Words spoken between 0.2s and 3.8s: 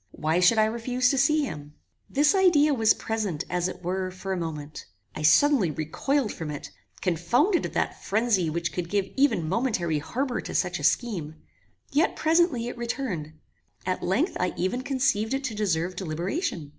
should I refuse to see him? This idea was present, as